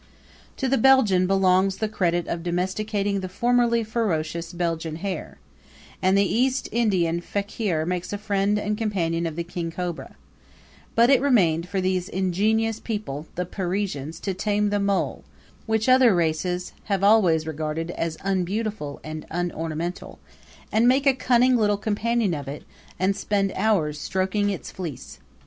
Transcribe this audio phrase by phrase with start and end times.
[0.57, 5.37] To the Belgian belongs the credit of domesticating the formerly ferocious Belgian hare,
[6.01, 10.15] and the East Indian fakir makes a friend and companion of the king cobra;
[10.95, 15.23] but it remained for those ingenious people, the Parisians, to tame the mole,
[15.67, 20.17] which other races have always regarded as unbeautiful and unornamental,
[20.71, 22.63] and make a cunning little companion of it
[22.97, 25.19] and spend hours stroking its fleece.